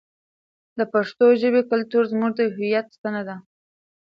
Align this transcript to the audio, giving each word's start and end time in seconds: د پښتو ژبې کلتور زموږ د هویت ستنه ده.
د 0.77 0.79
پښتو 0.93 1.25
ژبې 1.41 1.61
کلتور 1.71 2.03
زموږ 2.11 2.31
د 2.37 2.41
هویت 2.55 2.87
ستنه 2.97 3.21
ده. 3.27 3.35